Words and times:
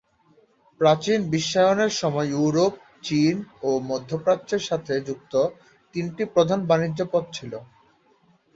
প্রাচীন 0.81 1.19
বিশ্বায়নের 1.29 1.91
সময়ে 2.01 2.31
ইউরোপ, 2.33 2.73
চীন 3.03 3.35
ও 3.63 3.69
মধ্যপ্রাচ্যের 3.89 4.63
সাথে 4.69 4.93
যুক্ত 5.07 5.33
তিনটি 5.95 6.23
প্রধান 6.35 6.59
বাণিজ্য 6.65 6.99
পথ 7.13 7.23
ছিল। 7.33 7.53